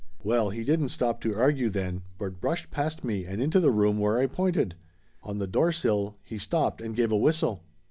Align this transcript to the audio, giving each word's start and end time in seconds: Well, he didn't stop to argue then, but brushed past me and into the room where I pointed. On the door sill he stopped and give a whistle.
Well, 0.23 0.49
he 0.49 0.63
didn't 0.63 0.89
stop 0.89 1.21
to 1.21 1.35
argue 1.37 1.69
then, 1.69 2.01
but 2.17 2.41
brushed 2.41 2.71
past 2.71 3.03
me 3.03 3.23
and 3.27 3.39
into 3.39 3.59
the 3.59 3.69
room 3.69 3.99
where 3.99 4.17
I 4.17 4.25
pointed. 4.25 4.73
On 5.21 5.37
the 5.37 5.45
door 5.45 5.71
sill 5.71 6.17
he 6.23 6.39
stopped 6.39 6.81
and 6.81 6.95
give 6.95 7.11
a 7.11 7.17
whistle. 7.17 7.61